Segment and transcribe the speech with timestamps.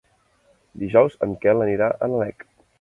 [0.85, 2.47] Dijous en Quel anirà a Nalec.